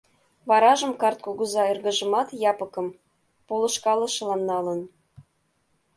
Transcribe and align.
Варажым 0.49 0.91
карт 1.01 1.19
кугыза 1.25 1.63
эргыжымат, 1.71 2.27
Япыкым, 2.51 2.87
полышкалышылан 3.47 4.41
налын. 4.49 4.81